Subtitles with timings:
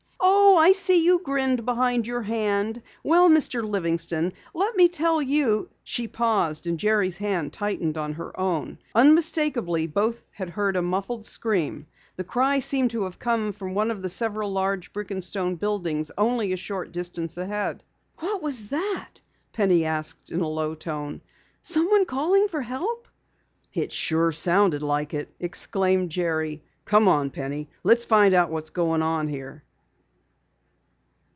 [0.23, 2.83] "Oh, I see you grinned behind your hand!
[3.03, 3.67] Well, Mr.
[3.67, 8.77] Livingston, let me tell you" She paused, and Jerry's hand tightened on her own.
[8.93, 11.87] Unmistakably, both had heard a muffled scream.
[12.17, 16.11] The cry seemed to have come from one of several large brick and stone buildings
[16.17, 17.83] only a short distance ahead.
[18.19, 19.21] "What was that?"
[19.53, 21.21] Penny asked in a low tone.
[21.63, 23.07] "Someone calling for help?"
[23.73, 26.61] "It sure sounded like it!" exclaimed Jerry.
[26.85, 27.69] "Come on, Penny!
[27.83, 29.63] Let's find out what's going on here!"